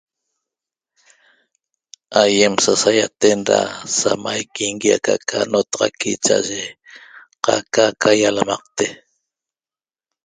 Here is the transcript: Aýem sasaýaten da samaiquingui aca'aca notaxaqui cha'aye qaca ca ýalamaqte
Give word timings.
Aýem 2.21 2.53
sasaýaten 2.65 3.39
da 3.49 3.59
samaiquingui 3.99 4.89
aca'aca 4.97 5.37
notaxaqui 5.51 6.11
cha'aye 6.25 6.63
qaca 7.45 7.83
ca 8.01 8.09
ýalamaqte 8.21 8.85